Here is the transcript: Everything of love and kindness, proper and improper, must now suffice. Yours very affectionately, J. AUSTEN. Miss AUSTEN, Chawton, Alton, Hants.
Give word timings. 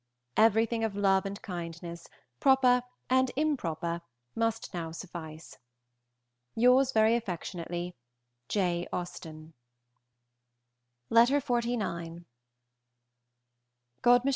Everything 0.35 0.83
of 0.83 0.95
love 0.95 1.27
and 1.27 1.39
kindness, 1.43 2.07
proper 2.39 2.81
and 3.07 3.29
improper, 3.35 4.01
must 4.33 4.73
now 4.73 4.91
suffice. 4.91 5.59
Yours 6.55 6.91
very 6.91 7.15
affectionately, 7.15 7.95
J. 8.49 8.87
AUSTEN. 8.91 9.53
Miss 11.11 11.29
AUSTEN, 11.31 11.41
Chawton, 11.61 11.81
Alton, 11.83 12.25
Hants. 14.03 14.29